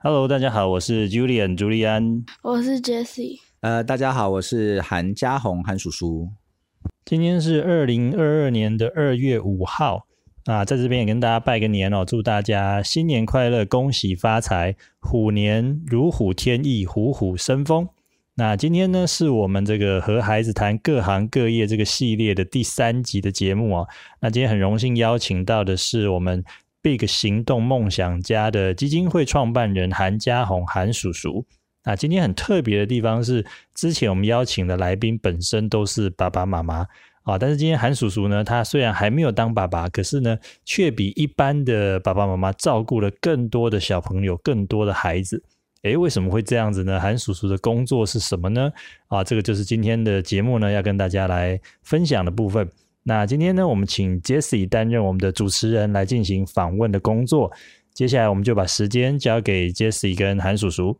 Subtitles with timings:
[0.00, 2.24] Hello，大家好，我是 Julian 朱利安。
[2.42, 3.40] 我是 Jessie。
[3.62, 6.28] 呃，大家好，我是韩家宏韩叔叔。
[7.04, 10.06] 今天是二零二二年的二月五号
[10.44, 17.88] 啊，在这边也跟大家拜个年哦，祝大家新年快乐，恭喜发财，虎年如虎添翼，虎虎生风。
[18.36, 23.88] 那今天呢，是我们这个和孩子谈各行各业这个系列的第三集的节目哦。
[24.20, 26.44] 那今天很荣幸邀请到的是我们
[26.82, 31.44] Big 行动梦想家的基金会创办人韩家宏韩叔叔。
[31.84, 36.86] 那今天很特别的地方是，之前我们邀请的来宾本身都是爸爸妈妈
[37.22, 45.42] 啊，但是今天韩叔叔呢，他虽然还没有当爸爸，可是呢，却比一般的爸爸妈妈照顾了更多的小朋友，更多的孩子。
[45.82, 47.00] 诶，为什么会这样子呢？
[47.00, 48.70] 韩叔叔的工作是什么呢？
[49.06, 52.68] 啊，这个就是今天的节目呢，要跟大家来分享的部分。
[53.08, 57.50] 那今天呢，我们请 Jessie 担任我们的主持人来进行访问的工作。
[57.94, 60.98] 接下来，我们就把时间交给 Jessie 跟韩叔叔。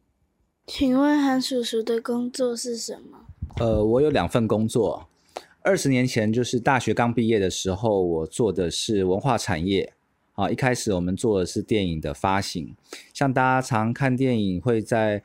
[0.67, 3.19] 请问韩叔叔的工作是什么？
[3.59, 5.07] 呃，我有两份工作。
[5.61, 9.93] 二十年前，就是大学刚毕业的时候，我做的是文化产业。
[10.33, 12.75] 啊，一开始我们做的是电影的发行，
[13.13, 15.23] 像大家常看电影会在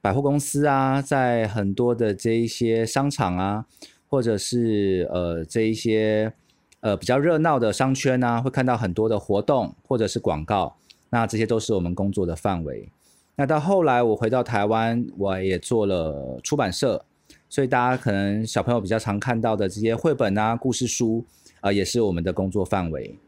[0.00, 3.66] 百货公司啊，在很多的这一些商场啊，
[4.14, 6.32] 或者是呃这一些
[6.78, 10.76] 呃比较热闹的商圈啊，会看到很多的活动或者是广告，
[11.10, 12.88] 那这些都是我们工作的范围。
[13.34, 17.04] 那到后来我回到台湾，我也做了出版社，
[17.48, 21.24] 所以大家可能小朋友比较常看到的这些绘本啊、故事书
[21.60, 23.18] 啊，也是我们的工作范围。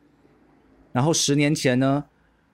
[0.93, 2.05] 然后十年前呢，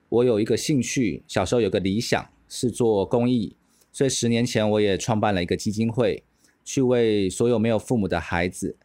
[0.08, 3.54] 我有一个兴趣，小时候有个理想是做公益，
[3.92, 6.24] 所以十年前我也创办了一个基金会，
[6.64, 8.76] 去为所有没有父母的孩子，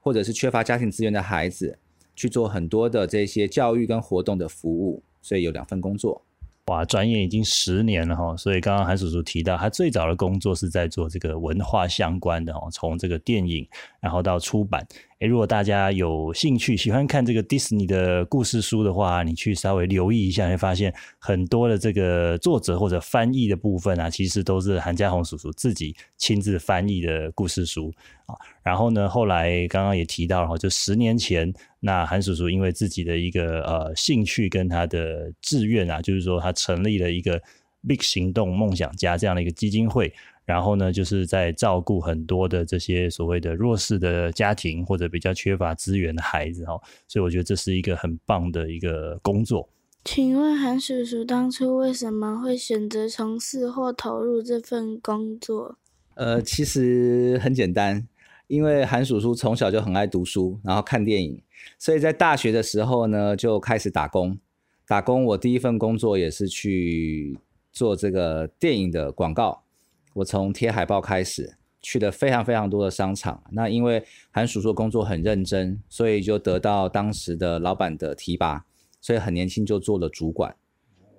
[0.00, 1.78] 或者是缺乏家庭资源的孩子，
[2.14, 6.22] 去做很多的这些教育跟活动的服务，所以有两份工作。
[6.68, 13.68] 哇，转眼已经十年了哈，所以刚刚韩叔叔提到，他最早的工作是在做这个文化相关的哦，从这个电影，
[14.00, 14.86] 然后到出版。
[15.26, 27.92] 如果大家有兴趣喜欢看这个迪士尼的故事书的话，你去稍微留意一下，会发现很多的这个作者或者翻译的部分啊，其实都是韩家宏叔叔自己亲自翻译的故事书
[28.26, 28.34] 啊。
[28.62, 37.40] 然后呢，后来刚刚也提到了，就十年前，那韩叔叔因为自己的一个呃兴趣跟他的志愿啊，就是说他成立了一个
[37.86, 40.12] Big 行动梦想家这样的一个基金会。
[40.44, 49.68] 然后呢，就是在照顾很多的这些所谓的弱势的家庭或者比较缺乏资源的孩子哈，所以我觉得这是一个很棒的一个工作。
[50.04, 55.78] 请问韩叔叔当初为什么会选择从事或投入这份工作？
[56.14, 58.06] 呃，其实很简单，
[58.46, 61.42] 因为韩叔叔从小就很爱读书，然后看电影，
[61.78, 64.38] 所以在大学的时候呢就开始打工。
[64.86, 67.38] 打工，我第一份工作也是去
[67.72, 69.63] 做这个电影的广告。
[70.14, 73.42] 我从贴海报开始，去了非常非常多的商场。
[73.50, 78.64] 那因为韩叔叔工作很认真，所以就得到当时的老板的提拔，
[79.00, 80.54] 所以很年轻就做了主管。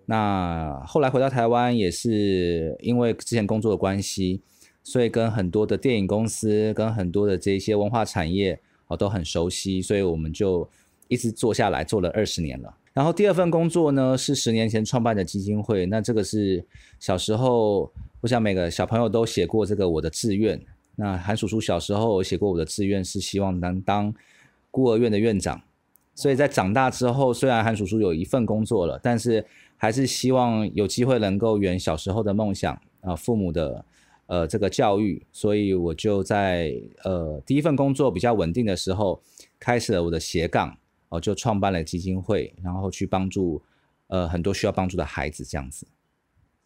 [0.05, 4.41] 那后来回到台湾，也是因为之前工作的关系，
[4.81, 8.57] 所以跟很多的电影公司、跟很多的这些文化产业
[8.87, 10.67] 哦都很熟悉，所以我们就
[11.09, 12.73] 一直做下来，做了二十年了。
[12.93, 15.85] 然后第二份工作呢，是十年前创办的基金会。
[15.85, 16.65] 那这个是
[16.97, 17.91] 小时候。
[18.25, 20.59] 我想每个小朋友都写过这个我的志愿。
[20.95, 24.11] 那韩叔叔小时候写过我的志愿是希望能当
[24.71, 25.61] 孤儿院的院长。
[26.15, 29.45] 所以在长大之后，虽然韩叔叔有一份工作了，但是
[29.77, 33.85] 还是希望有机会能够圆小时候的梦想啊，父母的
[34.25, 35.23] 呃这个教育。
[35.31, 39.21] 所以我就在呃第一份工作比较稳定的时候，
[39.59, 40.75] 开始了我的斜杠
[41.09, 43.61] 哦，就创办了基金会，然后去帮助
[44.07, 45.85] 呃很多需要帮助的孩子这样子。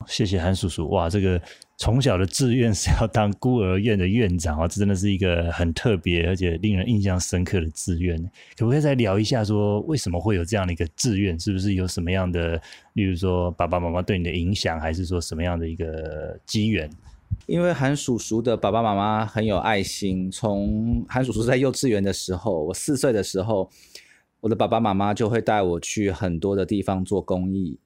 [0.08, 1.40] 谢谢韩叔叔，哇，这个
[1.78, 8.18] 从小的志愿是要当孤儿院的院长啊，这真的是一个很特别而且令人印象深刻的志愿。
[8.58, 11.40] 可不可以再聊一下，说为什么会有这样的一个志愿？
[11.40, 12.60] 是不是有什么样的，
[12.94, 16.90] 例如说爸爸妈妈对你的影响，还是说什么样的一个机缘？
[17.46, 23.70] 因为韩叔叔的爸爸妈妈很有爱心，从韩叔叔在幼稚园的时候，我四岁的时候，
[24.40, 27.78] 我的爸爸妈妈就会带我去很多的地方做公益。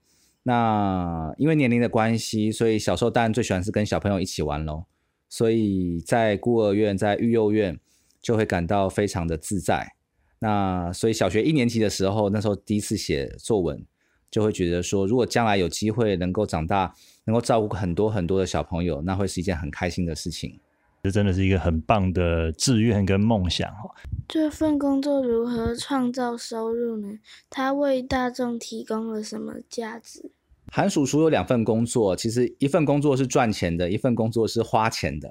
[0.43, 4.85] 那因为年龄的关系，所以小时候当然最喜欢是跟小朋友一起玩喽。
[5.29, 7.79] 所以在孤儿院、在育幼院
[8.21, 9.95] 就会感到非常的自在。
[10.39, 13.83] 那所以小学一年级的时候，那时候第一次写作文，
[14.29, 16.93] 就会觉得说，如果将来有机会能够长大，
[17.23, 20.59] 能够照顾很多很多的小朋友，那会是一件很开心的事情。
[21.03, 23.91] 这真的是一个很棒的志愿跟梦想哦。
[24.25, 27.19] 这份工作如何创造收入呢？
[27.49, 30.31] 它为大众提供了什么价值？
[30.71, 35.29] 韩叔叔有两份工作，其实一份工作是赚钱的，一份工作是花钱的。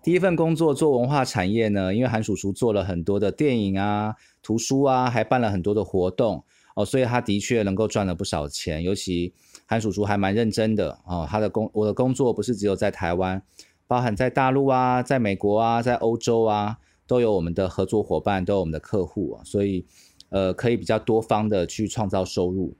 [0.00, 4.14] 第一份工作做文化产业呢，因为韩叔叔做了很多的电影啊、
[4.44, 6.44] 图书啊，还办了很多的活动
[6.76, 8.84] 哦，所以他的确能够赚了不少钱。
[8.84, 9.34] 尤其
[9.66, 13.42] 韩叔叔还蛮认真的哦，他的工我的工作不是只有在台湾，
[13.90, 16.78] 包含在大陆啊、在美国啊、在欧洲啊，
[17.08, 19.84] 都有我们的合作伙伴，都有我们的客户啊，所以
[20.28, 22.72] 呃可以比较多方的去创造收入。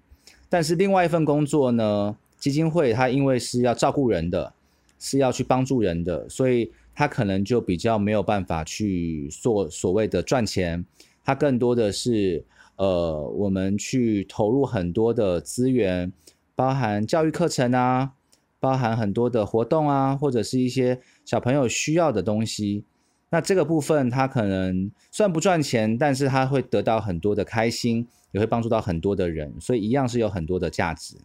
[0.49, 4.53] 但是另外一份工作呢，基金会它因为是要照顾人的，
[5.01, 10.87] 是要去帮助人的，所以它可能就比较没有办法去做所谓的赚钱，
[11.25, 12.45] 它更多的是
[12.77, 16.13] 呃我们去投入很多的资源，
[16.55, 18.13] 包含教育课程啊，
[18.61, 22.85] 包含很多的活动啊，或者是一些小朋友需要的东西。
[23.31, 28.07] 那这个部分它可能虽然不赚钱，但是他会得到很多的开心。
[28.33, 31.17] 也会帮助到很多的人，所以一样是有很多的价值，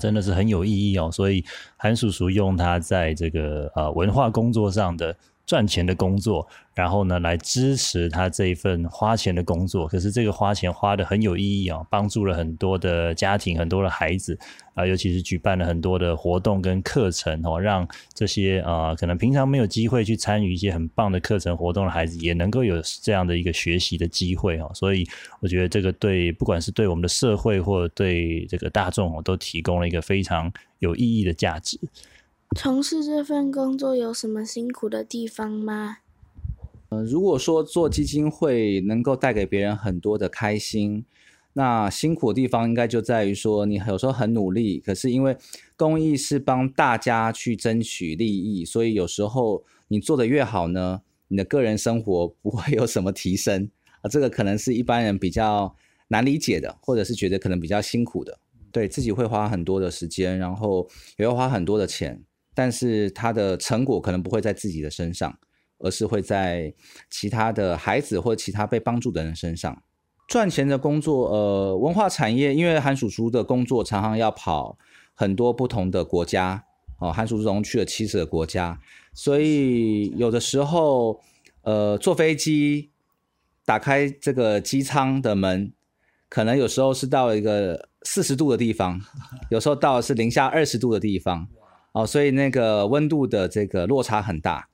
[0.00, 1.10] 真的是很有意义哦。
[1.12, 1.44] 所以
[1.76, 5.14] 韩叔叔用他在这个呃文化工作上的。
[5.50, 9.88] 赚钱的工作，然后呢，来支持他这一份花钱的工作。
[9.88, 14.38] 可是这个花钱花的很有意义啊，帮助了很多的家庭，很多的孩子
[14.74, 24.70] 啊，尤其是举办了很多的活动跟课程哦，让这些啊可能平常没有机会去参与一些很棒的课程活动的孩子，也能够有这样的一个学习的机会哦。
[24.72, 25.04] 所以
[25.40, 30.48] 我觉得这个对不管是对我们的社会或者对这个大众哦，都提供了一个非常
[30.78, 31.76] 有意义的价值。
[32.56, 35.98] 从事这份工作有什么辛苦的地方吗？
[36.88, 41.04] 呃，如果说做基金会能够带给别人很多的开心，
[41.52, 45.36] 那辛苦的地方应该就在于说，你有时候很努力，可是因为
[45.76, 53.70] 公益是帮大家去争取利益，所以有时候你做的越好呢，你的个人生活不会有什么提升
[54.02, 55.76] 啊，这个可能是一般人比较
[56.08, 58.40] 难理解的，或者是觉得可能比较辛苦的，
[58.72, 62.20] 对自己会花很多的时间，然后也会花很多的钱。
[62.60, 65.34] 但是他的成果可能不会在自己的身上，
[65.78, 66.74] 而是会在
[67.08, 69.82] 其他的孩子或其他被帮助的人身上。
[70.28, 74.76] 赚钱的工作，呃，文化产业，因为韩叔叔的工作常常要跑
[75.14, 76.62] 很多不同的国家，
[76.98, 78.78] 哦，韩叔叔总共去了七十个国家，
[79.14, 81.18] 所以有的时候，
[81.62, 82.90] 呃，坐飞机
[83.64, 85.72] 打开这个机舱的门，
[86.28, 89.00] 可能有时候是到一个四十度的地方，
[89.50, 91.48] 有时候到是零下二十度的地方。
[91.92, 94.68] 哦，所以那个温度的这个落差很大，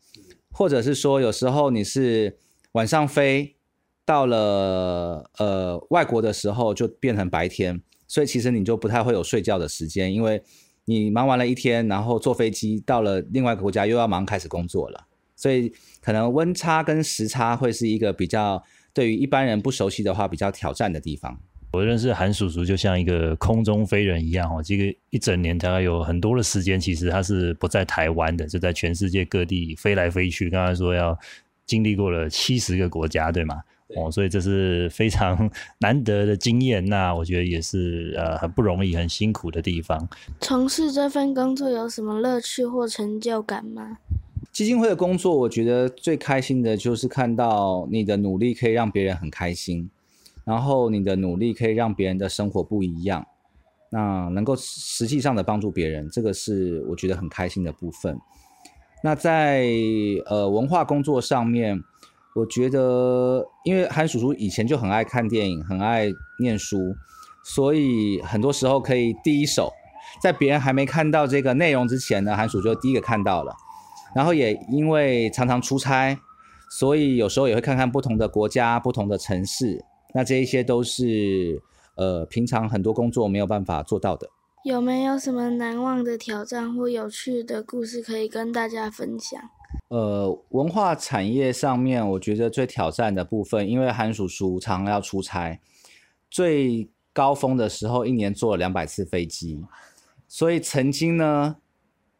[0.50, 2.36] 或者是说有时候你是
[2.72, 3.56] 晚上飞
[4.04, 10.42] 到了呃外国的时候就变成白天，所以其实你就不太会有睡觉的时间，因为
[10.84, 21.40] 你忙完了一天，然后坐飞机到了另外一个国家又要忙开始工作了，所以可能温差跟时差会是一个比较对于一般人不熟悉的话比较挑战的地方。
[21.72, 30.48] 我认识韩叔叔就像一个空中飞人一样哦，这个一整年大概有很多的时间，其实他是不在台湾的，就在全世界各地飞来飞去。
[30.48, 31.18] 刚才说要
[31.66, 33.60] 经历过了七十个国家，对吗？
[33.94, 35.48] 哦，所以这是非常
[35.78, 36.84] 难得的经验。
[36.84, 40.08] 那我觉得也是呃很不容易、很辛苦的地方。
[40.40, 43.98] 从事这份工作有什么乐趣或成就感吗？
[44.50, 49.88] 基金会的工作，我觉得最开心的就是看到你的努力可以让别人很开心。
[50.46, 53.26] 然后你的努力可以让别人的生活不一样，
[53.90, 58.16] 那能够实际上的帮助别人，这个是我觉得很开心的部分。
[59.02, 59.66] 那在
[60.26, 61.82] 呃文化工作上面，
[62.36, 66.08] 我觉得因为韩叔叔以前就很爱看电影，很爱
[66.40, 66.94] 念书，
[67.42, 69.72] 所以很多时候可以第一手，
[70.22, 73.52] 在别人还没看到这个内容之前呢，韩叔就第一个看到了。
[74.14, 76.16] 然后也因为常常出差，
[76.70, 79.84] 所以有时候也会看看不同的国家、不同的城市。
[80.14, 81.60] 那这一些都是
[81.96, 84.28] 呃平常很多工作没有办法做到的。
[84.64, 89.40] 有没有什么难忘的挑战或有趣的故事可以跟大家分享？
[89.88, 95.60] 呃，文化产业上面，我觉得最挑战的部分，因为韩叔叔常要出差，
[96.28, 99.64] 最高峰的时候一年坐了两百次飞机，
[100.26, 101.56] 所以曾经呢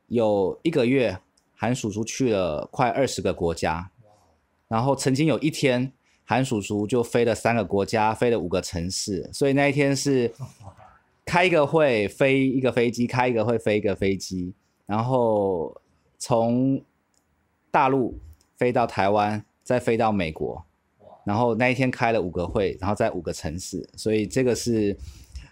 [0.06, 1.18] 有一个月，
[1.54, 3.90] 韩叔叔去了快二十个国家，
[4.68, 5.92] 然后曾经有一天。
[6.28, 10.28] 韩叔叔就飞了三个国家，飞了五个城市，所以那一天是
[11.24, 14.52] 开一个会飞一个飞机，开一个会飞一个飞机，
[14.86, 15.72] 然后
[16.18, 16.82] 从
[17.70, 18.18] 大陆
[18.56, 20.64] 飞到台湾，再飞到美国，
[21.24, 24.96] 然后那一天开了五个会，然后在五个城市，所以这个是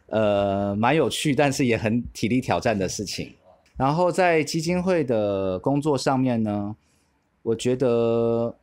[0.08, 3.32] 呃蛮有趣，但是也很体力挑战的事情。
[3.76, 6.74] 然后在基金会的工作上面呢，
[7.42, 8.56] 我觉得。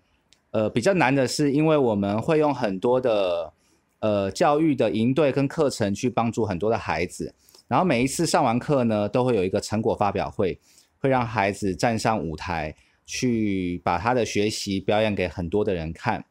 [0.51, 3.53] 呃，比较难的是，因为我们会用很多的
[3.99, 7.33] 呃教育的营队跟课程去帮助很多的孩子，
[7.67, 10.59] 然后每一次上完课呢，都会有一个成果发表会，
[10.99, 16.25] 会让孩子站上舞台，去把他的学习表演给很多的人看。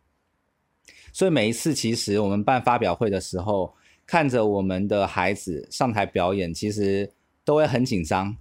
[1.12, 3.74] 所以每一次其实我们办发表会的时候，
[4.06, 7.10] 看着我们的孩子上台表演，其实
[7.42, 8.36] 都会很紧张，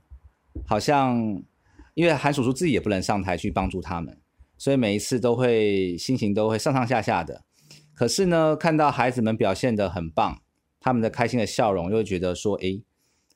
[0.68, 1.42] 好像
[1.94, 4.18] 因为韩叔叔自己也不能上台去帮助他们，
[4.60, 7.44] 所以每一次都会心情都会上上下下的。
[7.96, 10.39] 可是呢，看到孩子们表现的很棒，
[10.80, 12.84] 他们的开心的笑容，又觉得说，诶，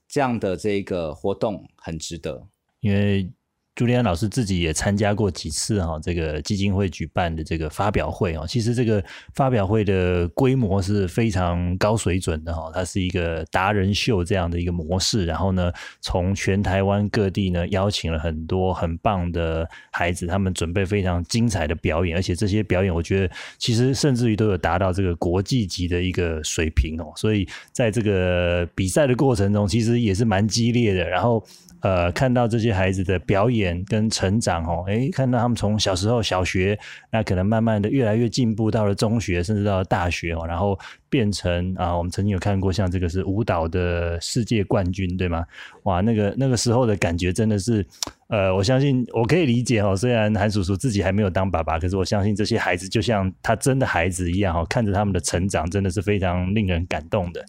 [0.07, 2.47] 这样的这个活动很值得，
[2.81, 3.31] 因为。
[3.75, 8.45] 朱利安老师自己也参加过几次哈，这个基金会举办的这个发表会哦。
[8.47, 9.03] 其实这个
[9.33, 15.25] 发表会的规模是非常高水准的哈，它是一个达人秀这样的一个模式。
[15.25, 27.11] 然后呢，从全台湾各地呢邀请了很多很棒的孩子，他们准备非常精彩的表演，而且这些表演我觉得其实甚至于都有达到这个国际级的一个水平哦。
[27.15, 31.09] 所以在这个比赛的过程中，其实也是蛮激烈的。
[31.09, 31.43] 然后。
[31.83, 36.77] 呃，看到这些孩子的表演跟成长哦，诶，看到他们从小时候小学，
[37.11, 40.77] 那可能慢慢的越来越进步，到了中学，甚至到了大学哦，然后
[41.09, 45.45] 变成啊，我们曾经有看过像这个是舞蹈的世界冠军，对吗？
[45.83, 47.85] 哇，那个那个时候的感觉真的是，
[48.27, 49.95] 呃，我相信我可以理解哦。
[49.95, 57.45] 虽然韩叔叔自己还没有当爸爸，可是我相信这些孩子就像他真的孩子一样哦，看着他们的成长，真的是非常令人感动的。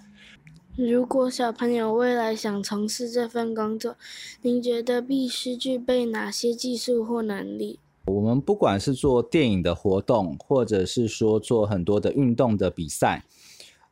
[0.77, 3.97] 如果小朋友未来想从事这份工作，
[4.43, 7.79] 您觉得必须具备哪些技术或能力？
[8.07, 13.23] 我们不管是做电影的活动，或者是说做很多的运动的比赛，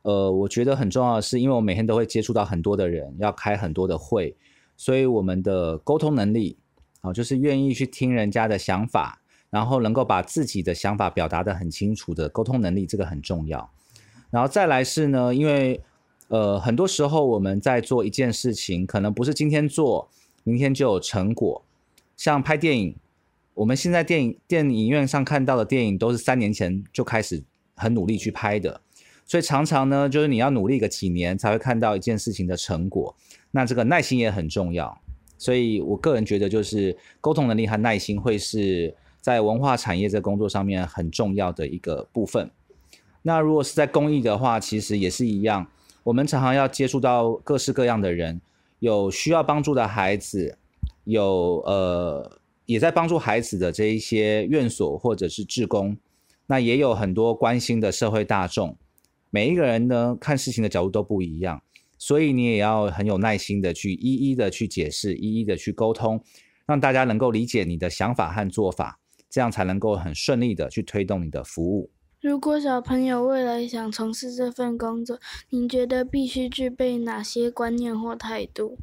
[0.01, 4.35] 呃，我觉得很重要的是，因为我每天都会接触到很多的人，要开很多的会，
[4.75, 6.57] 所以我们的沟通能力，
[6.99, 13.71] 啊，就是愿意去听人家的想法，然后能够把自己的想法表达的很清楚的沟通能力，这个很重要。
[14.29, 15.81] 然后再来是呢，因为
[16.33, 20.09] 呃，很多时候我们在做一件事情，可能不是今天做，
[20.43, 21.63] 明天就有成果。
[22.17, 22.95] 像拍电影，
[23.53, 27.43] 我们现在电影电影院上看到的电影，都是三年前就开始
[27.75, 28.81] 很努力去拍的，
[29.27, 33.15] 所以常常呢，就是你要努力个几年才会看到一件事情的成果。
[33.51, 34.99] 那这个耐心也很重要，
[35.37, 42.49] 所以我个人觉得，就是沟通能力和耐心会是在文化产业这工作上面很重要的一个部分。
[43.21, 45.67] 那如果是在公益的话，其实也是一样。
[46.03, 48.41] 我们常常要接触到各式各样的人，
[48.79, 50.57] 有需要帮助的孩子，
[51.05, 55.97] 有呃也在帮助孩子的这一些院所或者是志工，
[56.47, 58.75] 那也有很多关心的社会大众。
[59.29, 61.63] 每一个人呢看事情的角度都不一样，
[61.97, 66.21] 所以你也要很有耐心的去一一的去解释，一一的去沟通，
[66.65, 71.89] 让大家能够理解你的想法和做法，这样才能够很顺利的去推动你的服务。
[72.23, 78.77] 如果小朋友未来想从事这份工作，您觉得必须具备哪些观念或态度？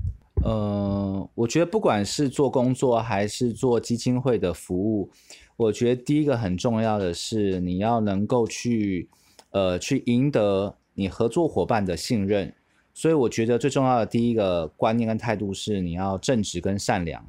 [0.45, 5.09] 呃，我觉得不管是做工作还是做基金会的服务，
[5.57, 9.09] 我觉得第一个很重要的是你要能够去，
[9.53, 12.53] 呃，去赢得你合作伙伴的信任。
[12.93, 17.25] 所以我觉得最重要的第一个观念跟态度是你要正直跟善良，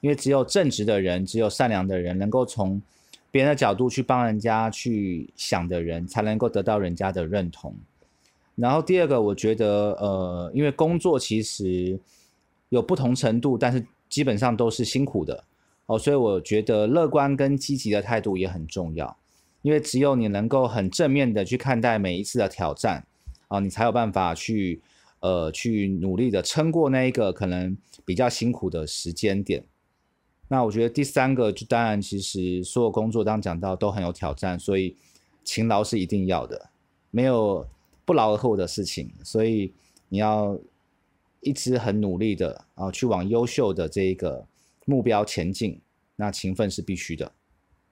[0.00, 2.80] 因为只有正直的人，只有善良的人，能够从
[3.30, 7.74] 别人的角度去帮人家去想的人，才能够得到人家的认同。
[8.56, 11.98] 然后第二个，我觉得，呃，因为工作其实
[12.68, 15.44] 有不同程度，但是基本上都是辛苦的
[15.86, 19.16] 哦，所以我觉得乐观跟积极的态度也很重要。
[19.62, 23.06] 因为只有你能够很正面的去看待每一次的挑战，
[23.48, 24.80] 啊，你才有办法去，
[25.20, 29.62] 呃，去努力的撑过那一个可能比较辛苦的时间点。
[30.52, 34.96] 那我觉得第三个就当然，其实所有工作刚讲到都很有挑战，所以
[35.44, 36.70] 勤劳是一定要的，
[37.12, 37.64] 没有
[38.04, 39.08] 不劳而获的事情。
[39.22, 39.72] 所以
[40.08, 40.58] 你要
[41.38, 44.44] 一直很努力的啊，去往优秀的这一个
[44.86, 45.80] 目标前进。
[46.16, 47.30] 那勤奋是必须的，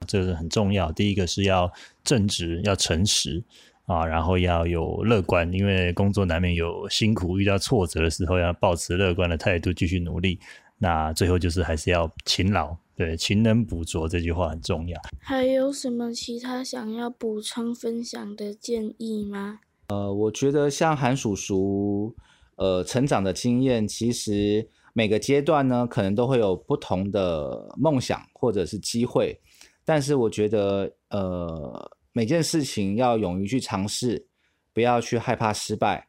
[0.08, 0.90] 这是很重要。
[0.90, 1.72] 第一个是要
[2.02, 3.40] 正直，要诚实
[3.86, 10.40] 啊，然后要有乐观，因为工作难免有辛苦，遇到挫折的时候，要保持乐观的态度，继续努力。
[10.80, 14.97] 那最后就是还是要勤劳，对，勤能补拙这句话很重要。
[15.20, 19.58] 还有什么其他想要补充分享的建议吗？
[19.88, 22.14] 呃，我觉得像韩叔叔，
[22.54, 29.40] 呃，成长的经验，其实每个阶段呢，可能都会有不同的梦想或者是机会，
[29.85, 34.28] 但是我觉得，呃，每件事情要勇于去尝试，
[34.73, 36.06] 不要去害怕失败，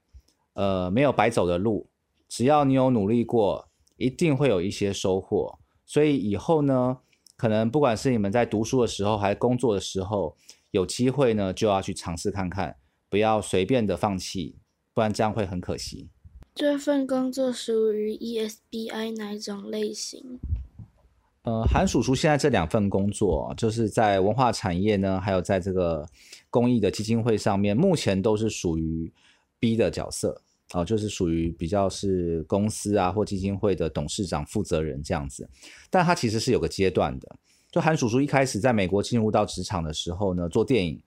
[0.54, 1.90] 呃，没有白走的路，
[2.28, 3.69] 只要你有努力过。
[4.00, 6.98] 一定会有一些收获，所以以后呢，
[7.36, 10.36] 可能不管是你们在读书的时候，还是工作的时候，
[10.72, 12.78] 有机会呢，就要去尝试看看，
[13.10, 14.56] 不要随便的放弃，
[14.94, 16.08] 不然这样会很可惜。
[16.56, 20.40] 这份工作属于 ESBI 哪一种类型？
[21.44, 26.06] 呃，韩叔叔现在这两份工作，就是在文化产业呢，还有在这个
[26.50, 29.12] 公益的基金会上面，目前都是属于
[29.60, 30.42] B 的角色
[30.74, 35.50] 哦，就是属于比较是公司啊或基金会的董事长负责人这样子。
[35.90, 37.36] 但他其实是有个阶段的，
[37.72, 41.02] 就韩叔叔一开始在美国进入到职场的时候呢，做电影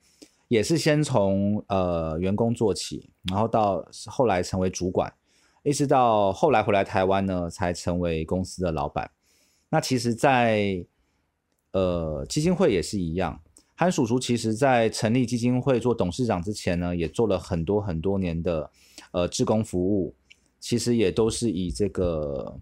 [0.49, 5.13] 也是先从呃员工做起，然后到后来成为主管，
[5.63, 9.11] 一直到后来回来台湾呢，才成为公司的老板。
[9.71, 10.85] 那其实，在
[11.71, 13.41] 呃基金会也是一样。
[13.75, 18.71] 韩叔叔其实在成立基金会做董事长之前呢，也做了很多很多年的
[19.13, 20.15] 呃志工服务，
[20.61, 22.59] 其实也都是以这个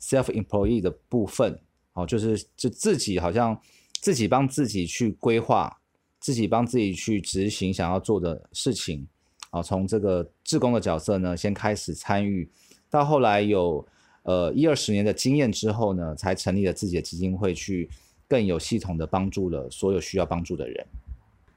[0.00, 1.58] self employee 的部分，
[1.94, 3.58] 哦，就是就自己好像
[4.00, 5.74] 自己帮自己去规划，
[6.18, 9.06] 自己帮自己去执行想要做的事情，
[9.50, 12.50] 啊，从这个志工的角色呢，先开始参与，
[12.90, 13.86] 到后来有。
[14.22, 17.88] 呃，一二十年的经验之后呢，才成立了自己的基金会，去
[18.28, 20.86] 更有系统的帮助了所有需要帮助的人。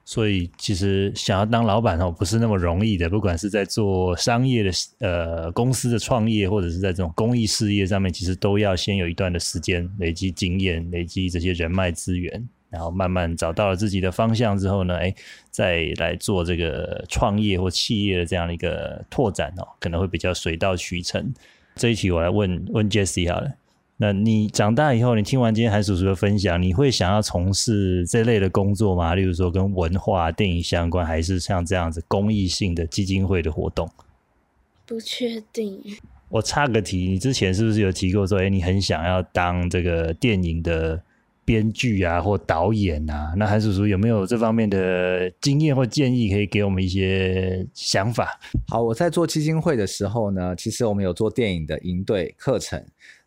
[0.06, 3.10] 所以，其实想要当老板哦，不是那么容易的。
[3.10, 15.16] 不管是在做商业的呃公司的创业，或者是在这种公益事业上面，其实都要先有一段的时间累积经验，累积这些人脉资源，然后慢慢找到了自己的方向之后呢，哎，
[15.50, 21.34] 再来做这个创业或企业的这样的一个拓展哦，可能会比较水到渠成。
[21.76, 23.50] 这一题我来问问 Jesse 好了。
[23.98, 29.16] 那你长大以后，你听完今天韩叔叔的分享，你会想要从事这类的工作吗？
[29.16, 33.90] 例如说跟文化、电影相关，还是像这样子公益性的基金会的活动？
[34.86, 35.82] 不确定。
[36.30, 41.02] 我插个题，你之前是不是有提过说，哎，你很想要当这个电影的？
[41.46, 48.40] 编剧啊，或导演啊，那韩叔叔有没有这方面的经验或建议，可以给我们一些想法？
[48.70, 52.82] 好，我在做基金会的时候呢，其实我们有做电影的营队课程，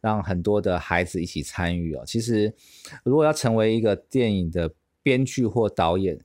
[0.06, 2.04] 让很多的孩子一起参与哦。
[2.06, 2.54] 其实，
[3.02, 6.16] 如果要成为一个电影的编剧或导演，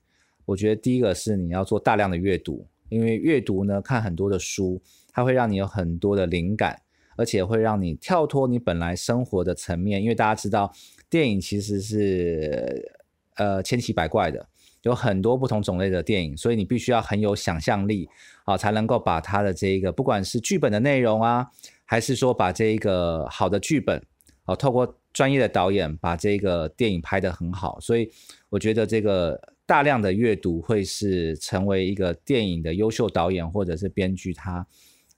[0.46, 4.80] 我觉得第一个是你要做大量的阅读，因为阅读呢，看很多的书，
[5.12, 6.80] 它会让你有很多的灵感，
[7.18, 10.72] 而且会让你跳脱你本来生活的层面，因为大家知道。
[11.10, 12.90] 电影其实是
[13.36, 14.48] 呃千奇百怪的，
[14.84, 18.08] 有很多不同种类的电影，所以你必须要很有想象力
[18.46, 21.46] 啊，才能够把它的这一个不管是剧本的内容啊，
[21.92, 24.02] 还是说把这一个好的剧本
[24.46, 27.78] 哦，透过专业的导演把这个电影拍得很好。
[27.82, 28.10] 所以
[28.48, 34.66] 我觉得这个大量的阅读会是成为一个电影的优秀导演或者是编剧他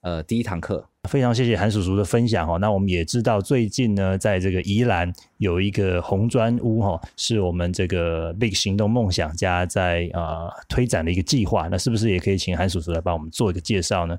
[0.01, 0.83] 呃第一堂课。
[1.07, 2.57] 非常谢谢韩叔叔的分享哈。
[2.57, 11.67] 那我们也知道，最近呢，在这个宜兰有一个红砖屋哈，是我们这个 Big 行动梦想家在呃推展的一个计划。
[11.67, 14.17] 那是不是也可以请韩叔叔来帮我们做一个介绍呢？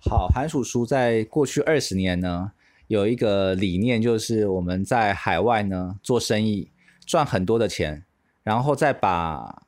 [0.00, 2.52] 好，韩叔叔在过去二十年呢，
[2.86, 6.70] 有一个理念，就是我们在海外呢做生意，
[7.04, 8.04] 赚很多的钱，
[8.44, 9.62] 然后再把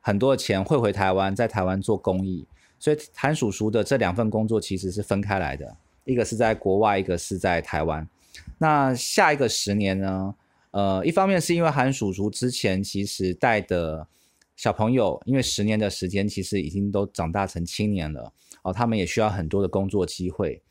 [0.00, 2.46] 很多的钱汇回台湾，在台湾做公益。
[2.80, 8.08] 所以韩叔叔的这两份工作其实是分开来的，一个是在国外，一个是在台湾。
[8.56, 10.34] 那下一个十年呢？
[10.70, 14.06] 呃，一方面是因为韩叔叔之前其实带的
[14.56, 18.32] 小朋友，因为十年的时间其实已经都长大成青年了
[18.68, 20.62] 哦，他们也需要很多的工作机会。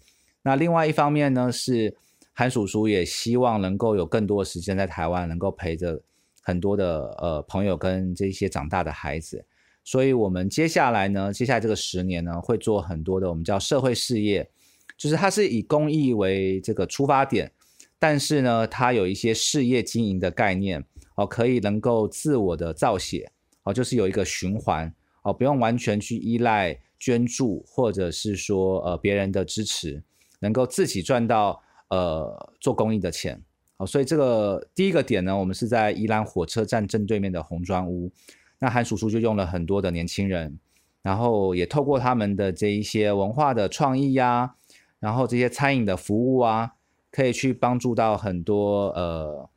[0.43, 1.95] 那另外一方面呢，是
[2.33, 6.01] 韩叔叔也希望能够有更多的时间在台湾，能够陪着
[6.41, 9.45] 很多的呃朋友跟这些长大的孩子。
[9.83, 14.49] 所以，我们接下来呢，接下来这个十年呢，会做很多的我们叫社会事业，
[14.97, 17.49] 就是它是以公益为这个出发点，
[17.97, 20.83] 但是呢，它有一些事业经营的概念
[21.15, 23.31] 哦，可以能够自我的造血
[23.63, 30.03] 哦，就是有一个循环哦，不用完全去依赖捐助或者是说呃别人的支持，
[30.39, 33.41] 能够自己赚到呃做公益的钱
[33.77, 33.85] 哦。
[33.85, 38.11] 所以这个第一个点呢，我们是在宜兰火车站正对面的红砖屋。
[38.59, 40.59] 那韩叔叔就用了很多的年轻人，
[41.03, 44.55] 然后也透过他们的这一些文化的创意呀，
[44.99, 46.73] 然后这些餐饮的服务啊，
[47.11, 49.47] 可以去帮助到很多呃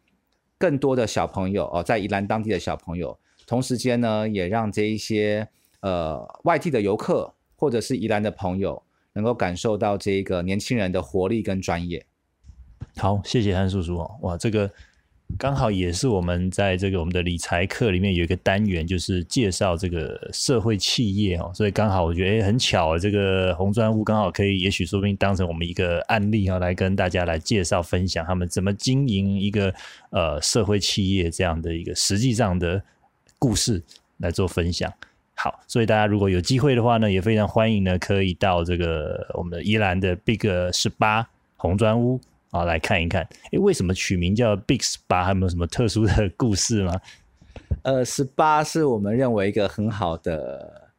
[0.58, 5.48] 更多的小朋友哦，在宜兰当地的小朋友，同时间呢，也让这一些
[5.80, 12.04] 呃外地的游客或者是宜兰的朋友，能够感受到这个年轻人的活力跟专业。
[12.96, 14.70] 好，谢谢韩叔叔哦，哇，这个。
[15.38, 29.72] 刚好也是我们在这个我们的理财课里面有一个单元，就是介绍这个社会企业哦，所以刚好我觉得哎很巧，这个红砖屋刚好可以，也许说不定当成我们一个案例哈，来跟大家来介绍分享他们怎么经营一个
[30.10, 32.82] 呃社会企业这样的一个实际上的
[33.38, 33.80] 故事
[34.16, 34.92] 来做分享。
[35.42, 40.38] 好，所以大家如果有机会的话呢，也非常欢迎呢，可以到这个我们的宜兰的 Big
[40.70, 41.26] 十八
[41.56, 43.26] 红砖屋啊来看一看。
[43.50, 45.24] 诶，为什么取名叫 Big 十八？
[45.24, 47.00] 还有没有什么特殊的 故事吗？
[47.80, 50.90] 呃，十八是我们认为一个很好的、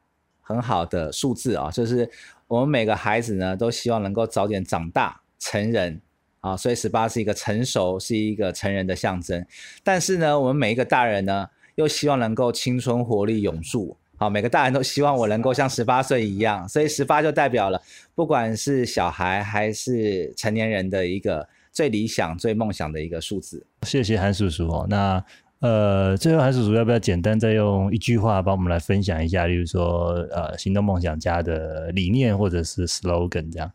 [0.42, 2.10] 很好的数字啊，就是
[2.48, 6.02] 我们每个孩子呢都希望能够早点长大成人
[6.40, 9.46] 啊，所以十八是一个成熟，是一个成人的象征。
[9.84, 13.96] 但是呢，我们每一个大人呢，又希望能够青春活力永驻。
[14.22, 17.82] 好，每个大人都希望我能够像十八岁一样，所以十八就代表了，
[18.14, 23.66] 不管是小孩还是成年人的一个最理想、最梦想的一个数字。
[23.82, 24.86] 谢谢韩叔叔哦。
[24.88, 25.26] 那
[25.62, 33.72] 呃，最后韩叔叔要不要简单再用一句话帮我们来分享一下，例如说呃，行动梦想家的理念或者是 slogan 这样？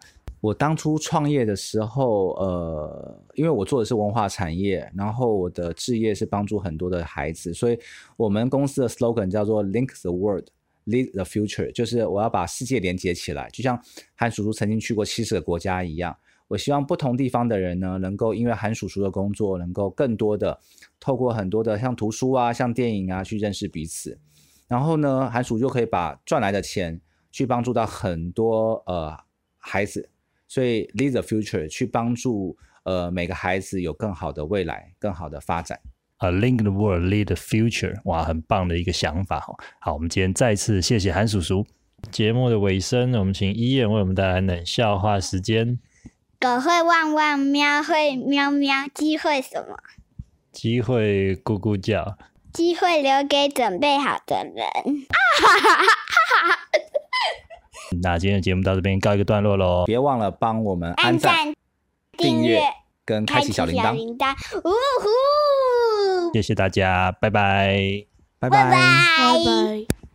[0.46, 7.76] 我当初创业的时候，呃，因为我做的是文化产业，然后我的置业是帮助很多的孩子，所以
[8.16, 10.46] 我们公司的 slogan 叫做 “Link the world,
[10.84, 13.76] lead the future”，就是我要把世界连接起来，就像
[14.14, 16.16] 韩叔叔曾经去过七十个国家一样。
[16.46, 20.56] 我希望不同地方的人呢，能够因为韩叔叔的工作，能够更多的
[21.00, 24.16] 透过很多的像图书啊、像电影啊，去认识彼此。
[24.68, 27.00] 然后呢，韩叔就可以把赚来的钱
[27.32, 29.12] 去帮助到很多呃
[29.58, 30.08] 孩子。
[30.48, 35.78] 所以，lead the future 去帮助呃每个孩子有更好的未来、更好的发展。
[36.18, 39.54] 啊，link the world, lead the future，哇，很棒的一个想法哈。
[39.80, 41.66] 好，我们今天再次谢谢韩叔叔。
[42.10, 45.78] 节目的尾声，我们请伊燕为我们带来冷笑话时间。
[46.38, 49.76] 狗会汪汪，喵会喵喵，鸡会什么？
[50.52, 52.16] 鸡会咕咕叫。
[52.52, 54.64] 机会留给准备好的人。
[58.02, 61.54] 那今天的节目到这边告一个段落喽，别忘了帮我们按赞、
[62.18, 62.60] 订阅
[63.04, 63.94] 跟开启小铃铛。
[63.94, 66.32] 呜呼！
[66.34, 68.04] 谢谢大家，拜拜，
[68.38, 68.78] 拜拜拜，拜
[69.44, 70.05] 拜。